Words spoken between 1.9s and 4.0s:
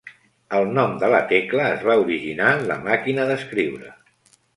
originar en la màquina d'escriure.